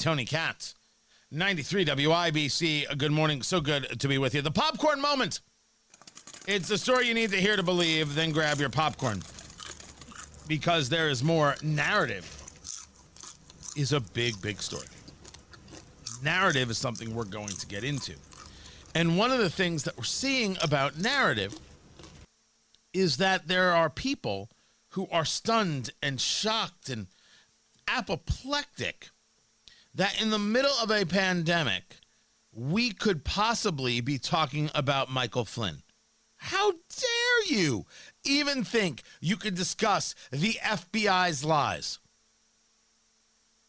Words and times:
Tony 0.00 0.24
Katz, 0.24 0.74
93 1.30 1.84
WIBC. 1.84 2.96
Good 2.96 3.12
morning. 3.12 3.42
So 3.42 3.60
good 3.60 4.00
to 4.00 4.08
be 4.08 4.16
with 4.16 4.34
you. 4.34 4.40
The 4.40 4.50
popcorn 4.50 4.98
moment. 4.98 5.40
It's 6.46 6.68
the 6.68 6.78
story 6.78 7.06
you 7.06 7.12
need 7.12 7.30
to 7.32 7.36
hear 7.36 7.54
to 7.54 7.62
believe, 7.62 8.14
then 8.14 8.32
grab 8.32 8.58
your 8.58 8.70
popcorn. 8.70 9.22
Because 10.48 10.88
there 10.88 11.10
is 11.10 11.22
more. 11.22 11.54
Narrative 11.62 12.24
is 13.76 13.92
a 13.92 14.00
big, 14.00 14.40
big 14.40 14.62
story. 14.62 14.86
Narrative 16.22 16.70
is 16.70 16.78
something 16.78 17.14
we're 17.14 17.24
going 17.24 17.48
to 17.48 17.66
get 17.66 17.84
into. 17.84 18.14
And 18.94 19.18
one 19.18 19.30
of 19.30 19.38
the 19.38 19.50
things 19.50 19.84
that 19.84 19.98
we're 19.98 20.04
seeing 20.04 20.56
about 20.62 20.98
narrative 20.98 21.54
is 22.94 23.18
that 23.18 23.48
there 23.48 23.74
are 23.74 23.90
people 23.90 24.48
who 24.92 25.06
are 25.12 25.26
stunned 25.26 25.90
and 26.02 26.18
shocked 26.18 26.88
and 26.88 27.06
apoplectic 27.86 29.10
that 30.00 30.18
in 30.18 30.30
the 30.30 30.38
middle 30.38 30.72
of 30.82 30.90
a 30.90 31.04
pandemic, 31.04 31.96
we 32.54 32.90
could 32.90 33.22
possibly 33.22 34.00
be 34.00 34.16
talking 34.16 34.70
about 34.74 35.10
Michael 35.10 35.44
Flynn. 35.44 35.82
How 36.38 36.70
dare 36.70 37.44
you 37.48 37.84
even 38.24 38.64
think 38.64 39.02
you 39.20 39.36
could 39.36 39.54
discuss 39.54 40.14
the 40.30 40.54
FBI's 40.62 41.44
lies? 41.44 41.98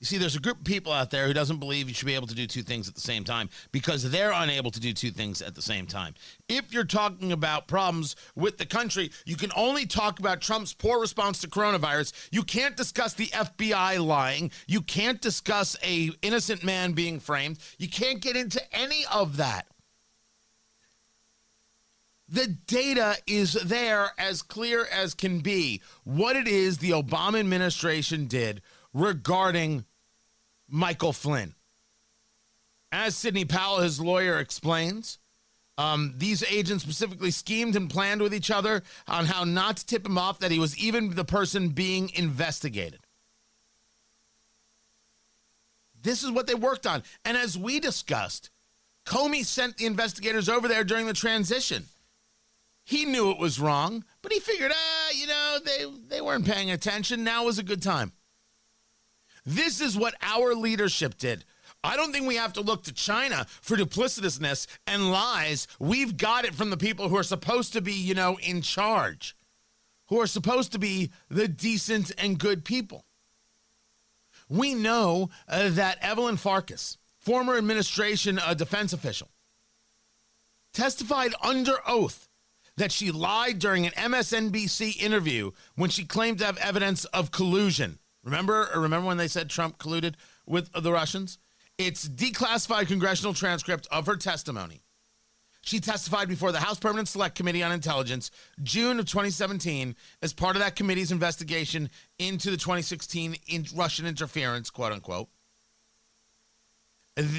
You 0.01 0.07
see, 0.07 0.17
there's 0.17 0.35
a 0.35 0.39
group 0.39 0.57
of 0.57 0.63
people 0.63 0.91
out 0.91 1.11
there 1.11 1.27
who 1.27 1.33
doesn't 1.33 1.59
believe 1.59 1.87
you 1.87 1.93
should 1.93 2.07
be 2.07 2.15
able 2.15 2.25
to 2.25 2.33
do 2.33 2.47
two 2.47 2.63
things 2.63 2.89
at 2.89 2.95
the 2.95 3.01
same 3.01 3.23
time 3.23 3.51
because 3.71 4.09
they're 4.09 4.31
unable 4.31 4.71
to 4.71 4.79
do 4.79 4.93
two 4.93 5.11
things 5.11 5.43
at 5.43 5.53
the 5.53 5.61
same 5.61 5.85
time. 5.85 6.15
If 6.49 6.73
you're 6.73 6.85
talking 6.85 7.31
about 7.31 7.67
problems 7.67 8.15
with 8.35 8.57
the 8.57 8.65
country, 8.65 9.11
you 9.25 9.35
can 9.35 9.51
only 9.55 9.85
talk 9.85 10.17
about 10.17 10.41
Trump's 10.41 10.73
poor 10.73 10.99
response 10.99 11.37
to 11.41 11.47
coronavirus. 11.47 12.13
You 12.31 12.41
can't 12.41 12.75
discuss 12.75 13.13
the 13.13 13.27
FBI 13.27 14.03
lying. 14.03 14.49
You 14.65 14.81
can't 14.81 15.21
discuss 15.21 15.77
a 15.83 16.09
innocent 16.23 16.63
man 16.63 16.93
being 16.93 17.19
framed. 17.19 17.59
You 17.77 17.87
can't 17.87 18.21
get 18.21 18.35
into 18.35 18.59
any 18.75 19.05
of 19.13 19.37
that. 19.37 19.67
The 22.27 22.47
data 22.47 23.17
is 23.27 23.53
there 23.53 24.13
as 24.17 24.41
clear 24.41 24.87
as 24.91 25.13
can 25.13 25.41
be. 25.41 25.83
What 26.05 26.35
it 26.35 26.47
is 26.47 26.79
the 26.79 26.89
Obama 26.91 27.39
administration 27.39 28.25
did 28.25 28.63
regarding 28.93 29.85
Michael 30.71 31.13
Flynn. 31.13 31.53
As 32.91 33.15
Sidney 33.15 33.45
Powell, 33.45 33.79
his 33.79 33.99
lawyer, 33.99 34.39
explains, 34.39 35.19
um, 35.77 36.13
these 36.17 36.43
agents 36.43 36.83
specifically 36.83 37.31
schemed 37.31 37.75
and 37.75 37.89
planned 37.89 38.21
with 38.21 38.33
each 38.33 38.49
other 38.49 38.81
on 39.07 39.25
how 39.25 39.43
not 39.43 39.77
to 39.77 39.85
tip 39.85 40.05
him 40.05 40.17
off 40.17 40.39
that 40.39 40.51
he 40.51 40.59
was 40.59 40.77
even 40.77 41.15
the 41.15 41.25
person 41.25 41.69
being 41.69 42.11
investigated. 42.15 43.01
This 46.01 46.23
is 46.23 46.31
what 46.31 46.47
they 46.47 46.55
worked 46.55 46.87
on. 46.87 47.03
And 47.25 47.37
as 47.37 47.57
we 47.57 47.79
discussed, 47.79 48.49
Comey 49.05 49.45
sent 49.45 49.77
the 49.77 49.85
investigators 49.85 50.49
over 50.49 50.67
there 50.67 50.83
during 50.83 51.05
the 51.05 51.13
transition. 51.13 51.85
He 52.83 53.05
knew 53.05 53.29
it 53.29 53.37
was 53.37 53.59
wrong, 53.59 54.03
but 54.21 54.31
he 54.31 54.39
figured, 54.39 54.71
ah, 54.73 55.09
you 55.13 55.27
know, 55.27 55.57
they, 55.63 55.85
they 56.07 56.21
weren't 56.21 56.45
paying 56.45 56.71
attention. 56.71 57.23
Now 57.23 57.45
was 57.45 57.59
a 57.59 57.63
good 57.63 57.81
time. 57.81 58.11
This 59.45 59.81
is 59.81 59.97
what 59.97 60.15
our 60.21 60.53
leadership 60.53 61.17
did. 61.17 61.45
I 61.83 61.95
don't 61.95 62.11
think 62.11 62.27
we 62.27 62.35
have 62.35 62.53
to 62.53 62.61
look 62.61 62.83
to 62.83 62.93
China 62.93 63.47
for 63.61 63.75
duplicitousness 63.75 64.67
and 64.85 65.11
lies. 65.11 65.67
We've 65.79 66.15
got 66.15 66.45
it 66.45 66.53
from 66.53 66.69
the 66.69 66.77
people 66.77 67.09
who 67.09 67.17
are 67.17 67.23
supposed 67.23 67.73
to 67.73 67.81
be, 67.81 67.93
you 67.93 68.13
know, 68.13 68.37
in 68.41 68.61
charge, 68.61 69.35
who 70.07 70.19
are 70.21 70.27
supposed 70.27 70.71
to 70.73 70.79
be 70.79 71.11
the 71.29 71.47
decent 71.47 72.11
and 72.19 72.37
good 72.37 72.63
people. 72.63 73.05
We 74.47 74.75
know 74.75 75.29
uh, 75.47 75.69
that 75.69 75.97
Evelyn 76.01 76.37
Farkas, 76.37 76.97
former 77.17 77.57
administration 77.57 78.37
uh, 78.37 78.53
defense 78.53 78.93
official, 78.93 79.29
testified 80.73 81.33
under 81.41 81.77
oath 81.87 82.27
that 82.77 82.91
she 82.91 83.11
lied 83.11 83.59
during 83.59 83.85
an 83.85 83.93
MSNBC 83.93 85.01
interview 85.01 85.51
when 85.75 85.89
she 85.89 86.05
claimed 86.05 86.39
to 86.39 86.45
have 86.45 86.57
evidence 86.57 87.05
of 87.05 87.31
collusion 87.31 87.97
Remember, 88.23 88.69
remember 88.75 89.07
when 89.07 89.17
they 89.17 89.27
said 89.27 89.49
Trump 89.49 89.77
colluded 89.77 90.15
with 90.45 90.71
the 90.73 90.91
Russians? 90.91 91.39
It's 91.77 92.07
declassified 92.07 92.87
congressional 92.87 93.33
transcript 93.33 93.87
of 93.91 94.05
her 94.05 94.15
testimony. 94.15 94.83
She 95.63 95.79
testified 95.79 96.27
before 96.27 96.51
the 96.51 96.59
House 96.59 96.79
Permanent 96.79 97.07
Select 97.07 97.35
Committee 97.35 97.61
on 97.61 97.71
Intelligence 97.71 98.31
June 98.63 98.99
of 98.99 99.05
2017 99.05 99.95
as 100.21 100.33
part 100.33 100.55
of 100.55 100.61
that 100.61 100.75
committee's 100.75 101.11
investigation 101.11 101.89
into 102.17 102.49
the 102.49 102.57
2016 102.57 103.35
in 103.47 103.65
Russian 103.75 104.07
interference, 104.07 104.69
quote 104.69 104.91
unquote. 104.91 105.29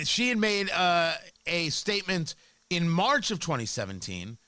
She 0.04 0.28
had 0.28 0.38
made 0.38 0.70
uh, 0.70 1.14
a 1.47 1.70
statement 1.70 2.37
in 2.70 2.88
March 2.88 3.31
of 3.31 3.41
2017 3.41 4.38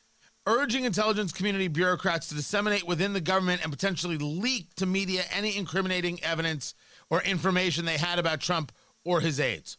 urging 0.46 0.84
intelligence 0.84 1.32
community 1.32 1.68
bureaucrats 1.68 2.28
to 2.28 2.34
disseminate 2.34 2.86
within 2.86 3.12
the 3.12 3.20
government 3.20 3.62
and 3.62 3.72
potentially 3.72 4.18
leak 4.18 4.74
to 4.74 4.86
media 4.86 5.22
any 5.32 5.56
incriminating 5.56 6.22
evidence 6.22 6.74
or 7.10 7.22
information 7.22 7.84
they 7.84 7.96
had 7.96 8.18
about 8.18 8.40
Trump 8.40 8.72
or 9.04 9.20
his 9.20 9.40
aides. 9.40 9.78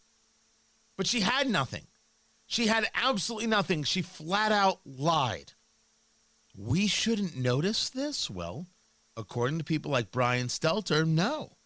But 0.98 1.08
she 1.08 1.22
had 1.22 1.50
nothing. 1.50 1.88
She 2.48 2.68
had 2.68 2.88
absolutely 2.94 3.48
nothing. 3.48 3.84
She 3.84 4.02
flat 4.02 4.52
out 4.52 4.80
lied. 4.86 5.54
We 6.58 6.88
shouldn't 6.88 7.36
notice 7.36 7.90
this? 7.90 8.30
Well, 8.30 8.68
according 9.18 9.58
to 9.58 9.64
people 9.64 9.92
like 9.92 10.12
Brian 10.12 10.48
Stelter, 10.48 11.06
no. 11.06 11.58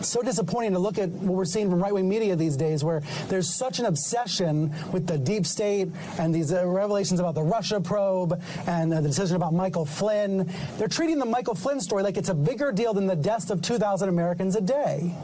So 0.00 0.22
disappointing 0.22 0.72
to 0.72 0.80
look 0.80 0.98
at 0.98 1.08
what 1.08 1.36
we're 1.36 1.44
seeing 1.44 1.70
from 1.70 1.80
right 1.80 1.94
wing 1.94 2.08
media 2.08 2.34
these 2.34 2.56
days, 2.56 2.82
where 2.82 3.00
there's 3.28 3.48
such 3.48 3.78
an 3.78 3.86
obsession 3.86 4.74
with 4.90 5.06
the 5.06 5.16
deep 5.16 5.46
state 5.46 5.88
and 6.18 6.34
these 6.34 6.52
uh, 6.52 6.66
revelations 6.66 7.20
about 7.20 7.36
the 7.36 7.44
Russia 7.44 7.80
probe 7.80 8.42
and 8.66 8.92
uh, 8.92 9.00
the 9.00 9.06
decision 9.06 9.36
about 9.36 9.54
Michael 9.54 9.84
Flynn. 9.84 10.52
They're 10.78 10.88
treating 10.88 11.20
the 11.20 11.24
Michael 11.24 11.54
Flynn 11.54 11.80
story 11.80 12.02
like 12.02 12.16
it's 12.16 12.28
a 12.28 12.34
bigger 12.34 12.72
deal 12.72 12.92
than 12.92 13.06
the 13.06 13.14
deaths 13.14 13.50
of 13.50 13.62
2,000 13.62 14.08
Americans 14.08 14.56
a 14.56 14.60
day. 14.60 15.14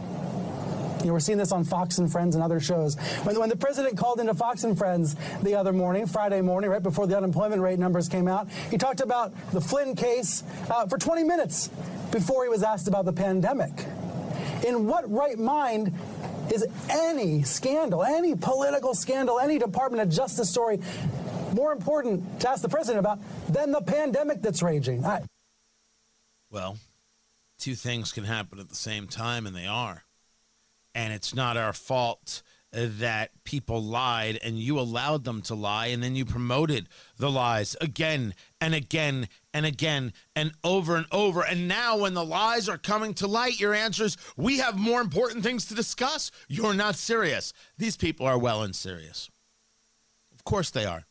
You 1.00 1.06
know, 1.06 1.14
we're 1.14 1.20
seeing 1.20 1.38
this 1.38 1.50
on 1.50 1.64
Fox 1.64 1.98
and 1.98 2.10
Friends 2.10 2.36
and 2.36 2.44
other 2.44 2.60
shows. 2.60 2.94
When, 3.24 3.36
when 3.40 3.48
the 3.48 3.56
president 3.56 3.98
called 3.98 4.20
into 4.20 4.34
Fox 4.34 4.62
and 4.62 4.78
Friends 4.78 5.16
the 5.42 5.56
other 5.56 5.72
morning, 5.72 6.06
Friday 6.06 6.42
morning, 6.42 6.70
right 6.70 6.82
before 6.82 7.08
the 7.08 7.16
unemployment 7.16 7.60
rate 7.60 7.80
numbers 7.80 8.08
came 8.08 8.28
out, 8.28 8.48
he 8.70 8.78
talked 8.78 9.00
about 9.00 9.32
the 9.50 9.60
Flynn 9.60 9.96
case 9.96 10.44
uh, 10.70 10.86
for 10.86 10.96
20 10.96 11.24
minutes 11.24 11.70
before 12.12 12.44
he 12.44 12.48
was 12.48 12.62
asked 12.62 12.86
about 12.86 13.04
the 13.04 13.12
pandemic. 13.12 13.72
In 14.66 14.86
what 14.86 15.10
right 15.10 15.38
mind 15.38 15.94
is 16.52 16.66
any 16.88 17.42
scandal, 17.42 18.02
any 18.02 18.34
political 18.34 18.94
scandal, 18.94 19.38
any 19.38 19.58
Department 19.58 20.02
of 20.02 20.10
Justice 20.10 20.50
story 20.50 20.80
more 21.54 21.72
important 21.72 22.40
to 22.40 22.50
ask 22.50 22.62
the 22.62 22.68
president 22.68 23.00
about 23.00 23.18
than 23.48 23.72
the 23.72 23.80
pandemic 23.80 24.42
that's 24.42 24.62
raging? 24.62 25.04
I- 25.04 25.24
well, 26.50 26.78
two 27.58 27.74
things 27.74 28.12
can 28.12 28.24
happen 28.24 28.58
at 28.58 28.68
the 28.68 28.74
same 28.74 29.06
time, 29.06 29.46
and 29.46 29.54
they 29.54 29.66
are. 29.66 30.04
And 30.94 31.12
it's 31.12 31.34
not 31.34 31.56
our 31.56 31.72
fault 31.72 32.42
that 32.72 33.30
people 33.44 33.82
lied 33.82 34.38
and 34.44 34.58
you 34.58 34.78
allowed 34.78 35.24
them 35.24 35.42
to 35.42 35.54
lie 35.54 35.86
and 35.86 36.02
then 36.02 36.14
you 36.14 36.24
promoted 36.24 36.88
the 37.16 37.30
lies 37.30 37.76
again 37.80 38.34
and 38.60 38.74
again 38.74 39.28
and 39.52 39.66
again 39.66 40.12
and 40.36 40.52
over 40.62 40.96
and 40.96 41.06
over. 41.10 41.42
And 41.42 41.66
now, 41.66 41.98
when 41.98 42.14
the 42.14 42.24
lies 42.24 42.68
are 42.68 42.78
coming 42.78 43.14
to 43.14 43.26
light, 43.26 43.58
your 43.58 43.74
answer 43.74 44.04
is 44.04 44.16
we 44.36 44.58
have 44.58 44.78
more 44.78 45.00
important 45.00 45.42
things 45.42 45.66
to 45.66 45.74
discuss. 45.74 46.30
You're 46.48 46.74
not 46.74 46.94
serious. 46.94 47.52
These 47.76 47.96
people 47.96 48.26
are 48.26 48.38
well 48.38 48.62
and 48.62 48.74
serious. 48.74 49.28
Of 50.32 50.44
course 50.44 50.70
they 50.70 50.84
are. 50.84 51.06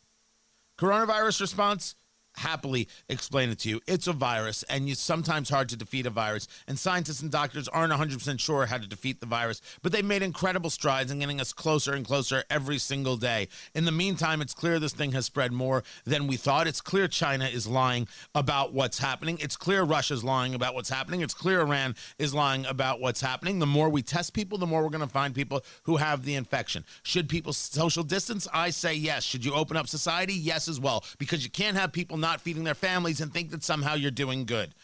Coronavirus 0.77 1.41
response 1.41 1.95
happily 2.39 2.87
explain 3.07 3.49
it 3.49 3.59
to 3.59 3.69
you. 3.69 3.81
It's 3.87 4.07
a 4.07 4.13
virus, 4.13 4.63
and 4.63 4.87
it's 4.89 5.01
sometimes 5.01 5.49
hard 5.49 5.69
to 5.69 5.75
defeat 5.75 6.05
a 6.05 6.09
virus. 6.09 6.47
And 6.67 6.79
scientists 6.79 7.21
and 7.21 7.31
doctors 7.31 7.67
aren't 7.67 7.93
100% 7.93 8.39
sure 8.39 8.65
how 8.65 8.77
to 8.77 8.87
defeat 8.87 9.19
the 9.19 9.25
virus, 9.25 9.61
but 9.81 9.91
they've 9.91 10.05
made 10.05 10.23
incredible 10.23 10.69
strides 10.69 11.11
in 11.11 11.19
getting 11.19 11.41
us 11.41 11.53
closer 11.53 11.93
and 11.93 12.05
closer 12.05 12.43
every 12.49 12.77
single 12.77 13.17
day. 13.17 13.47
In 13.75 13.85
the 13.85 13.91
meantime, 13.91 14.41
it's 14.41 14.53
clear 14.53 14.79
this 14.79 14.93
thing 14.93 15.11
has 15.11 15.25
spread 15.25 15.51
more 15.51 15.83
than 16.05 16.27
we 16.27 16.37
thought. 16.37 16.67
It's 16.67 16.81
clear 16.81 17.07
China 17.07 17.45
is 17.45 17.67
lying 17.67 18.07
about 18.33 18.73
what's 18.73 18.99
happening. 18.99 19.37
It's 19.41 19.57
clear 19.57 19.83
Russia's 19.83 20.23
lying 20.23 20.55
about 20.55 20.75
what's 20.75 20.89
happening. 20.89 21.21
It's 21.21 21.33
clear 21.33 21.61
Iran 21.61 21.95
is 22.17 22.33
lying 22.33 22.65
about 22.65 23.01
what's 23.01 23.21
happening. 23.21 23.59
The 23.59 23.65
more 23.65 23.89
we 23.89 24.01
test 24.01 24.33
people, 24.33 24.57
the 24.57 24.67
more 24.67 24.83
we're 24.83 24.89
going 24.89 25.01
to 25.01 25.07
find 25.07 25.35
people 25.35 25.63
who 25.83 25.97
have 25.97 26.23
the 26.23 26.35
infection. 26.35 26.85
Should 27.03 27.27
people 27.27 27.53
social 27.53 28.03
distance? 28.03 28.47
I 28.53 28.69
say 28.69 28.93
yes. 28.93 29.23
Should 29.23 29.43
you 29.43 29.53
open 29.53 29.75
up 29.75 29.87
society? 29.87 30.33
Yes, 30.33 30.67
as 30.67 30.79
well, 30.79 31.03
because 31.17 31.43
you 31.43 31.49
can't 31.49 31.75
have 31.75 31.91
people 31.91 32.17
not 32.17 32.28
not 32.29 32.41
feeding 32.41 32.63
their 32.63 32.75
families 32.75 33.21
and 33.21 33.33
think 33.33 33.49
that 33.49 33.63
somehow 33.63 33.95
you're 33.95 34.11
doing 34.11 34.45
good. 34.45 34.75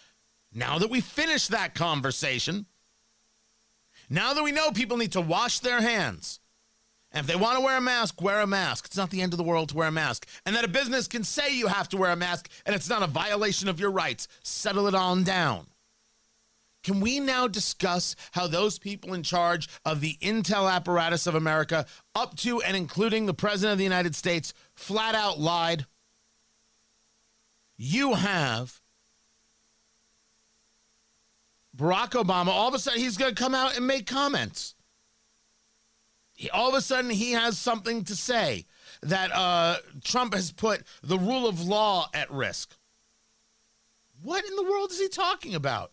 Now 0.53 0.79
that 0.79 0.89
we 0.89 0.99
finished 1.01 1.51
that 1.51 1.75
conversation, 1.75 2.65
now 4.09 4.33
that 4.33 4.43
we 4.43 4.51
know 4.51 4.71
people 4.71 4.97
need 4.97 5.11
to 5.11 5.21
wash 5.21 5.59
their 5.59 5.81
hands, 5.81 6.39
and 7.11 7.21
if 7.21 7.27
they 7.27 7.39
want 7.39 7.57
to 7.57 7.63
wear 7.63 7.77
a 7.77 7.81
mask, 7.81 8.21
wear 8.21 8.41
a 8.41 8.47
mask. 8.47 8.85
It's 8.85 8.97
not 8.97 9.09
the 9.09 9.21
end 9.21 9.33
of 9.33 9.37
the 9.37 9.43
world 9.43 9.69
to 9.69 9.77
wear 9.77 9.87
a 9.87 9.91
mask. 9.91 10.27
And 10.45 10.53
that 10.55 10.65
a 10.65 10.67
business 10.67 11.07
can 11.07 11.23
say 11.23 11.55
you 11.55 11.67
have 11.67 11.87
to 11.89 11.97
wear 11.97 12.11
a 12.11 12.15
mask 12.15 12.49
and 12.65 12.75
it's 12.75 12.89
not 12.89 13.03
a 13.03 13.07
violation 13.07 13.69
of 13.69 13.79
your 13.79 13.91
rights. 13.91 14.27
Settle 14.43 14.87
it 14.87 14.95
on 14.95 15.23
down. 15.23 15.67
Can 16.83 16.99
we 16.99 17.21
now 17.21 17.47
discuss 17.47 18.17
how 18.33 18.47
those 18.47 18.77
people 18.79 19.13
in 19.13 19.23
charge 19.23 19.69
of 19.85 20.01
the 20.01 20.17
intel 20.21 20.69
apparatus 20.69 21.25
of 21.25 21.35
America, 21.35 21.85
up 22.15 22.35
to 22.37 22.61
and 22.61 22.75
including 22.75 23.25
the 23.25 23.33
President 23.33 23.71
of 23.71 23.77
the 23.77 23.85
United 23.85 24.13
States, 24.13 24.53
flat 24.75 25.15
out 25.15 25.39
lied? 25.39 25.85
You 27.77 28.13
have 28.13 28.81
Barack 31.75 32.11
Obama, 32.11 32.47
all 32.47 32.67
of 32.67 32.73
a 32.73 32.79
sudden 32.79 32.99
he's 32.99 33.17
going 33.17 33.35
to 33.35 33.41
come 33.41 33.53
out 33.53 33.75
and 33.75 33.85
make 33.85 34.07
comments. 34.07 34.75
He, 36.33 36.49
all 36.49 36.69
of 36.69 36.75
a 36.75 36.81
sudden 36.81 37.09
he 37.09 37.31
has 37.31 37.57
something 37.57 38.03
to 38.05 38.15
say 38.15 38.65
that 39.01 39.31
uh, 39.33 39.77
Trump 40.03 40.33
has 40.33 40.51
put 40.51 40.83
the 41.03 41.17
rule 41.17 41.47
of 41.47 41.61
law 41.61 42.09
at 42.13 42.31
risk. 42.31 42.75
What 44.21 44.45
in 44.45 44.55
the 44.55 44.63
world 44.63 44.91
is 44.91 44.99
he 44.99 45.09
talking 45.09 45.55
about? 45.55 45.91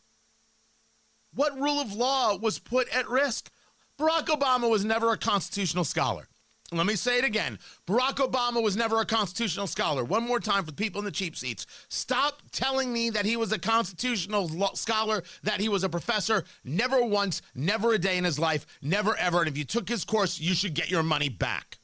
What 1.34 1.58
rule 1.58 1.80
of 1.80 1.94
law 1.94 2.36
was 2.36 2.58
put 2.58 2.88
at 2.94 3.08
risk? 3.08 3.50
Barack 3.98 4.26
Obama 4.26 4.70
was 4.70 4.84
never 4.84 5.12
a 5.12 5.18
constitutional 5.18 5.84
scholar. 5.84 6.28
Let 6.72 6.86
me 6.86 6.96
say 6.96 7.18
it 7.18 7.24
again. 7.24 7.58
Barack 7.86 8.16
Obama 8.16 8.62
was 8.62 8.76
never 8.76 9.00
a 9.00 9.06
constitutional 9.06 9.66
scholar. 9.66 10.04
One 10.04 10.26
more 10.26 10.40
time 10.40 10.64
for 10.64 10.70
the 10.70 10.76
people 10.76 11.00
in 11.00 11.04
the 11.04 11.10
cheap 11.10 11.36
seats. 11.36 11.66
Stop 11.88 12.42
telling 12.50 12.92
me 12.92 13.10
that 13.10 13.26
he 13.26 13.36
was 13.36 13.52
a 13.52 13.58
constitutional 13.58 14.48
scholar, 14.74 15.22
that 15.42 15.60
he 15.60 15.68
was 15.68 15.84
a 15.84 15.88
professor. 15.88 16.44
Never 16.64 17.04
once, 17.04 17.42
never 17.54 17.92
a 17.92 17.98
day 17.98 18.16
in 18.16 18.24
his 18.24 18.38
life, 18.38 18.66
never 18.80 19.16
ever. 19.16 19.40
And 19.40 19.48
if 19.48 19.58
you 19.58 19.64
took 19.64 19.88
his 19.88 20.04
course, 20.04 20.40
you 20.40 20.54
should 20.54 20.74
get 20.74 20.90
your 20.90 21.02
money 21.02 21.28
back. 21.28 21.78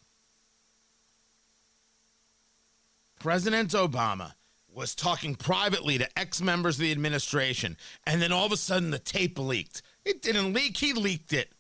President 3.21 3.71
Obama 3.73 4.33
was 4.73 4.95
talking 4.95 5.35
privately 5.35 5.99
to 5.99 6.19
ex 6.19 6.41
members 6.41 6.77
of 6.77 6.83
the 6.83 6.93
administration, 6.93 7.77
and 8.07 8.23
then 8.23 8.31
all 8.31 8.47
of 8.47 8.53
a 8.53 8.57
sudden 8.57 8.91
the 8.91 8.99
tape 8.99 9.39
leaked. 9.39 9.83
It 10.05 10.23
didn't 10.23 10.53
leak, 10.53 10.77
he 10.77 10.93
leaked 10.93 11.33
it. 11.33 11.53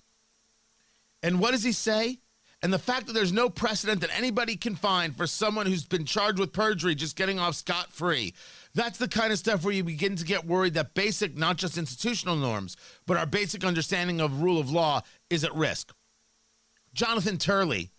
And 1.23 1.41
what 1.41 1.51
does 1.51 1.65
he 1.65 1.73
say? 1.73 2.21
And 2.61 2.73
the 2.73 2.79
fact 2.79 3.07
that 3.07 3.13
there's 3.13 3.33
no 3.33 3.49
precedent 3.49 4.01
that 4.01 4.17
anybody 4.17 4.57
can 4.57 4.75
find 4.75 5.17
for 5.17 5.29
someone 5.29 5.67
who's 5.67 5.85
been 5.85 6.05
charged 6.05 6.41
with 6.41 6.53
perjury 6.53 6.97
just 6.97 7.15
getting 7.15 7.39
off 7.39 7.55
scot 7.55 7.93
free. 7.93 8.35
That's 8.75 8.99
the 8.99 9.07
kind 9.07 9.33
of 9.33 9.39
stuff 9.39 9.65
where 9.65 9.75
you 9.75 9.85
begin 9.85 10.17
to 10.17 10.25
get 10.25 10.45
worried 10.45 10.75
that 10.75 10.95
basic, 10.95 11.37
not 11.37 11.57
just 11.57 11.79
institutional 11.79 12.35
norms, 12.37 12.77
but 13.07 13.17
our 13.17 13.27
basic 13.27 13.65
understanding 13.65 14.21
of 14.21 14.43
rule 14.43 14.59
of 14.59 14.71
law 14.71 15.03
is 15.31 15.45
at 15.45 15.55
risk. 15.55 15.95
Jonathan 16.95 17.39
Turley, 17.39 17.93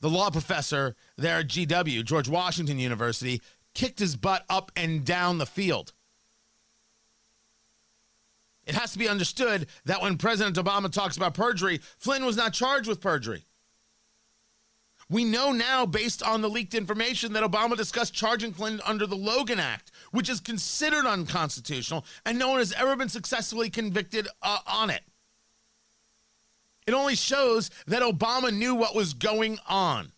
the 0.00 0.08
law 0.08 0.30
professor 0.30 0.96
there 1.18 1.40
at 1.40 1.48
GW, 1.48 2.04
George 2.04 2.28
Washington 2.28 2.78
University, 2.78 3.42
kicked 3.74 3.98
his 3.98 4.16
butt 4.16 4.44
up 4.48 4.72
and 4.76 5.04
down 5.04 5.36
the 5.36 5.46
field. 5.46 5.92
It 8.66 8.74
has 8.74 8.92
to 8.92 8.98
be 8.98 9.08
understood 9.08 9.68
that 9.84 10.02
when 10.02 10.18
President 10.18 10.56
Obama 10.56 10.90
talks 10.90 11.16
about 11.16 11.34
perjury, 11.34 11.80
Flynn 11.98 12.24
was 12.24 12.36
not 12.36 12.52
charged 12.52 12.88
with 12.88 13.00
perjury. 13.00 13.45
We 15.08 15.24
know 15.24 15.52
now, 15.52 15.86
based 15.86 16.22
on 16.22 16.42
the 16.42 16.50
leaked 16.50 16.74
information, 16.74 17.32
that 17.32 17.44
Obama 17.44 17.76
discussed 17.76 18.12
charging 18.12 18.52
Flynn 18.52 18.80
under 18.84 19.06
the 19.06 19.16
Logan 19.16 19.60
Act, 19.60 19.92
which 20.10 20.28
is 20.28 20.40
considered 20.40 21.06
unconstitutional, 21.06 22.04
and 22.24 22.38
no 22.38 22.48
one 22.48 22.58
has 22.58 22.72
ever 22.72 22.96
been 22.96 23.08
successfully 23.08 23.70
convicted 23.70 24.26
uh, 24.42 24.58
on 24.66 24.90
it. 24.90 25.02
It 26.88 26.94
only 26.94 27.14
shows 27.14 27.70
that 27.86 28.02
Obama 28.02 28.52
knew 28.52 28.74
what 28.74 28.94
was 28.94 29.14
going 29.14 29.58
on 29.68 30.12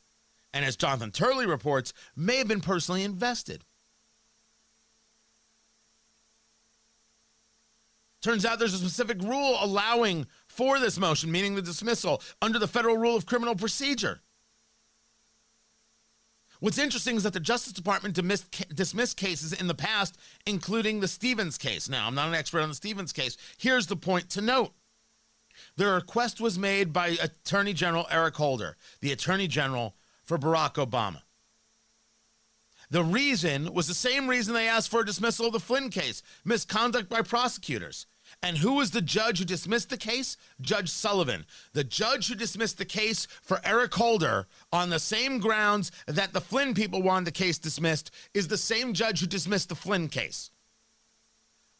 and 0.53 0.65
as 0.65 0.77
Jonathan 0.77 1.11
Turley 1.11 1.47
reports, 1.47 1.93
may 2.17 2.39
have 2.39 2.49
been 2.49 2.61
personally 2.61 3.05
invested. 3.05 3.65
Turns 8.21 8.45
out 8.45 8.59
there's 8.59 8.75
a 8.75 8.79
specific 8.79 9.23
rule 9.23 9.57
allowing 9.61 10.27
for 10.49 10.81
this 10.81 10.99
motion, 10.99 11.31
meaning 11.31 11.55
the 11.55 11.63
dismissal, 11.63 12.21
under 12.43 12.59
the 12.59 12.67
federal 12.67 12.97
rule 12.97 13.15
of 13.15 13.27
criminal 13.27 13.55
procedure. 13.55 14.21
What's 16.61 16.79
interesting 16.79 17.17
is 17.17 17.23
that 17.23 17.33
the 17.33 17.41
Justice 17.41 17.73
Department 17.73 18.15
dismissed 18.15 19.17
cases 19.17 19.53
in 19.53 19.69
the 19.69 19.75
past, 19.75 20.19
including 20.45 20.99
the 20.99 21.07
Stevens 21.07 21.57
case. 21.57 21.89
Now, 21.89 22.07
I'm 22.07 22.17
not 22.17 22.29
an 22.29 22.35
expert 22.35 22.63
on 22.63 22.69
the 22.69 22.75
Stevens 22.75 23.13
case. 23.13 23.37
Here's 23.57 23.87
the 23.87 23.97
point 23.97 24.29
to 24.31 24.41
note 24.41 24.73
the 25.77 25.87
request 25.87 26.41
was 26.41 26.59
made 26.59 26.93
by 26.93 27.17
Attorney 27.23 27.73
General 27.73 28.07
Eric 28.11 28.37
Holder, 28.37 28.77
the 29.01 29.13
Attorney 29.13 29.47
General 29.47 29.95
for 30.25 30.37
Barack 30.39 30.75
Obama. 30.75 31.23
The 32.91 33.05
reason 33.05 33.73
was 33.73 33.87
the 33.87 33.95
same 33.95 34.29
reason 34.29 34.55
they 34.55 34.67
asked 34.67 34.91
for 34.91 35.01
a 35.01 35.07
dismissal 35.07 35.47
of 35.47 35.53
the 35.53 35.61
Flynn 35.61 35.91
case 35.91 36.23
misconduct 36.45 37.09
by 37.09 37.23
prosecutors. 37.23 38.07
And 38.43 38.59
who 38.59 38.75
was 38.75 38.91
the 38.91 39.03
judge 39.03 39.39
who 39.39 39.45
dismissed 39.45 39.91
the 39.91 39.97
case? 39.97 40.37
Judge 40.61 40.89
Sullivan. 40.89 41.47
The 41.73 41.85
judge 41.85 42.29
who 42.29 42.35
dismissed 42.35 42.79
the 42.79 42.85
case 42.85 43.27
for 43.43 43.61
Eric 43.65 43.95
Holder 43.95 44.47
on 44.73 44.91
the 44.91 44.99
same 44.99 45.39
grounds 45.39 45.91
that 46.07 46.33
the 46.33 46.41
Flynn 46.41 46.75
people 46.75 47.03
wanted 47.03 47.27
the 47.27 47.33
case 47.33 47.59
dismissed 47.59 48.11
is 48.35 48.49
the 48.49 48.57
same 48.57 48.93
judge 48.93 49.21
who 49.21 49.27
dismissed 49.27 49.69
the 49.69 49.75
Flynn 49.75 50.09
case. 50.09 50.51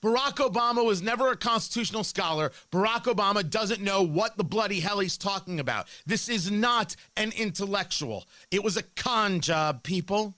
Barack 0.03 0.37
Obama 0.37 0.85
was 0.85 1.03
never 1.03 1.33
a 1.33 1.37
constitutional 1.37 2.05
scholar. 2.05 2.53
Barack 2.71 3.05
Obama 3.05 3.49
doesn't 3.49 3.83
know 3.83 4.03
what 4.03 4.37
the 4.37 4.45
bloody 4.45 4.79
hell 4.79 5.01
he's 5.01 5.19
talking 5.19 5.59
about. 5.59 5.89
This 6.07 6.29
is 6.29 6.51
not 6.51 6.95
an 7.17 7.33
intellectual. 7.37 8.27
It 8.53 8.63
was 8.63 8.77
a 8.77 8.85
con 8.85 9.41
job, 9.41 9.83
people. 9.83 10.37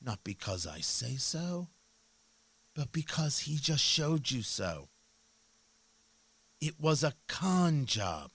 Not 0.00 0.22
because 0.22 0.66
I 0.66 0.80
say 0.80 1.16
so, 1.16 1.68
but 2.76 2.92
because 2.92 3.40
he 3.40 3.56
just 3.56 3.82
showed 3.82 4.30
you 4.30 4.42
so. 4.42 4.88
It 6.60 6.80
was 6.80 7.02
a 7.02 7.14
con 7.28 7.86
job. 7.86 8.32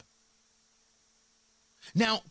Now, 1.96 2.22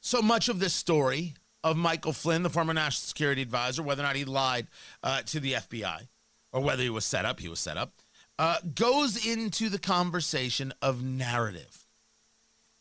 so 0.00 0.22
much 0.22 0.48
of 0.48 0.60
this 0.60 0.74
story 0.74 1.34
of 1.62 1.76
Michael 1.76 2.12
Flynn, 2.12 2.42
the 2.42 2.50
former 2.50 2.74
national 2.74 3.06
security 3.06 3.42
advisor, 3.42 3.82
whether 3.82 4.02
or 4.02 4.06
not 4.06 4.16
he 4.16 4.24
lied 4.24 4.66
uh, 5.02 5.22
to 5.22 5.40
the 5.40 5.54
FBI, 5.54 6.08
or 6.52 6.60
whether 6.60 6.82
he 6.82 6.90
was 6.90 7.04
set 7.04 7.24
up, 7.24 7.40
he 7.40 7.48
was 7.48 7.58
set 7.58 7.76
up, 7.76 7.92
uh, 8.38 8.58
goes 8.74 9.26
into 9.26 9.68
the 9.68 9.78
conversation 9.78 10.72
of 10.82 11.02
narrative. 11.02 11.86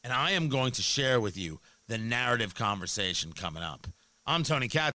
And 0.03 0.11
I 0.11 0.31
am 0.31 0.49
going 0.49 0.71
to 0.73 0.81
share 0.81 1.21
with 1.21 1.37
you 1.37 1.59
the 1.87 1.97
narrative 1.97 2.55
conversation 2.55 3.31
coming 3.31 3.63
up. 3.63 3.87
I'm 4.25 4.43
Tony 4.43 4.67
Katz. 4.67 4.91